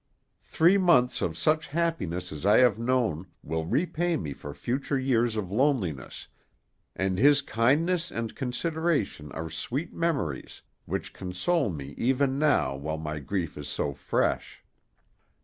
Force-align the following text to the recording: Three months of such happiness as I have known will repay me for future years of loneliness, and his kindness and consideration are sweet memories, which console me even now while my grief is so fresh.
Three 0.41 0.79
months 0.79 1.21
of 1.21 1.37
such 1.37 1.67
happiness 1.67 2.31
as 2.31 2.43
I 2.43 2.57
have 2.57 2.79
known 2.79 3.27
will 3.43 3.67
repay 3.67 4.17
me 4.17 4.33
for 4.33 4.51
future 4.51 4.97
years 4.97 5.35
of 5.35 5.51
loneliness, 5.51 6.27
and 6.95 7.19
his 7.19 7.43
kindness 7.43 8.09
and 8.09 8.33
consideration 8.35 9.31
are 9.33 9.51
sweet 9.51 9.93
memories, 9.93 10.63
which 10.85 11.13
console 11.13 11.69
me 11.69 11.93
even 11.99 12.39
now 12.39 12.75
while 12.75 12.97
my 12.97 13.19
grief 13.19 13.55
is 13.59 13.67
so 13.69 13.93
fresh. 13.93 14.63